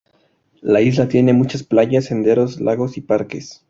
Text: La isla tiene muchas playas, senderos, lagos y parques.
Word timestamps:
La 0.63 0.81
isla 0.81 1.07
tiene 1.07 1.31
muchas 1.31 1.61
playas, 1.61 2.05
senderos, 2.05 2.59
lagos 2.59 2.97
y 2.97 3.01
parques. 3.01 3.59